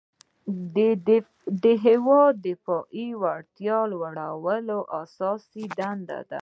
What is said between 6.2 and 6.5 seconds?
ده.